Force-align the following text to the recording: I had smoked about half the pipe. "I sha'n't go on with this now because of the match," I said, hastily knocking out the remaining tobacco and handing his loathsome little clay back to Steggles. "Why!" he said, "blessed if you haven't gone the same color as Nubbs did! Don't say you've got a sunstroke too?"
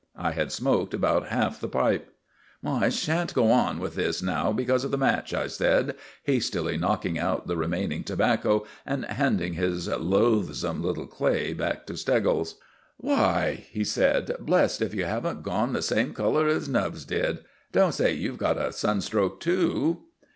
I 0.17 0.31
had 0.31 0.51
smoked 0.51 0.95
about 0.95 1.27
half 1.27 1.59
the 1.59 1.67
pipe. 1.67 2.11
"I 2.65 2.89
sha'n't 2.89 3.35
go 3.35 3.51
on 3.51 3.77
with 3.77 3.93
this 3.93 4.19
now 4.19 4.51
because 4.51 4.83
of 4.83 4.89
the 4.89 4.97
match," 4.97 5.31
I 5.31 5.45
said, 5.45 5.95
hastily 6.23 6.75
knocking 6.75 7.19
out 7.19 7.45
the 7.45 7.55
remaining 7.55 8.03
tobacco 8.03 8.65
and 8.83 9.05
handing 9.05 9.53
his 9.53 9.87
loathsome 9.87 10.81
little 10.83 11.05
clay 11.05 11.53
back 11.53 11.85
to 11.85 11.95
Steggles. 11.95 12.55
"Why!" 12.97 13.67
he 13.69 13.83
said, 13.83 14.35
"blessed 14.39 14.81
if 14.81 14.95
you 14.95 15.05
haven't 15.05 15.43
gone 15.43 15.73
the 15.73 15.83
same 15.83 16.15
color 16.15 16.47
as 16.47 16.67
Nubbs 16.67 17.05
did! 17.05 17.43
Don't 17.71 17.93
say 17.93 18.11
you've 18.11 18.39
got 18.39 18.57
a 18.57 18.73
sunstroke 18.73 19.39
too?" 19.39 20.05